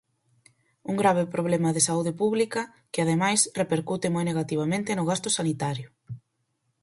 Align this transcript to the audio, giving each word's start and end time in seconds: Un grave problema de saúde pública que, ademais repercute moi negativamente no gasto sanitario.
Un 0.89 0.95
grave 1.01 1.23
problema 1.35 1.69
de 1.75 1.85
saúde 1.87 2.13
pública 2.21 2.61
que, 2.91 2.99
ademais 3.01 3.41
repercute 3.61 4.07
moi 4.15 4.23
negativamente 4.29 4.97
no 4.97 5.07
gasto 5.11 5.29
sanitario. 5.37 5.87